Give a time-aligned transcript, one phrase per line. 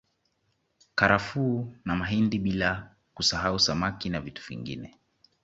[0.95, 4.99] Karafuu na mahindi bila kusasahu samaki na vitu vingine